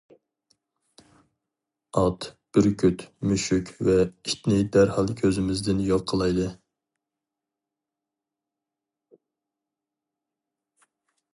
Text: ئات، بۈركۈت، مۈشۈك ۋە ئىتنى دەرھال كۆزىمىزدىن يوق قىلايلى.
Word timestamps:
ئات، 1.99 2.25
بۈركۈت، 2.57 3.03
مۈشۈك 3.31 3.69
ۋە 3.89 3.97
ئىتنى 4.07 4.57
دەرھال 4.77 5.11
كۆزىمىزدىن 5.19 5.83
يوق 5.89 6.07
قىلايلى. 6.13 6.49